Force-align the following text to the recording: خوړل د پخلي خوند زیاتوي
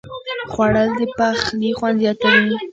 خوړل 0.51 0.89
د 0.99 1.01
پخلي 1.17 1.71
خوند 1.77 1.97
زیاتوي 2.03 2.55